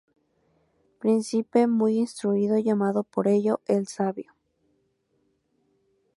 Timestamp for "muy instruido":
1.67-2.57